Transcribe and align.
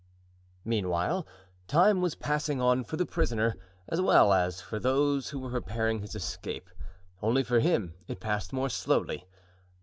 Meanwhile 0.65 1.27
time 1.67 2.01
was 2.01 2.15
passing 2.15 2.59
on 2.59 2.83
for 2.83 2.97
the 2.97 3.05
prisoner, 3.05 3.55
as 3.87 4.01
well 4.01 4.33
as 4.33 4.59
for 4.59 4.79
those 4.79 5.29
who 5.29 5.37
were 5.37 5.51
preparing 5.51 5.99
his 5.99 6.15
escape; 6.15 6.71
only 7.21 7.43
for 7.43 7.59
him 7.59 7.93
it 8.07 8.19
passed 8.19 8.51
more 8.51 8.69
slowly. 8.69 9.27